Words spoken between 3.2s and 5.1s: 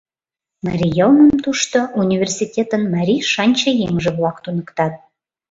шанчыеҥже-влак туныктат.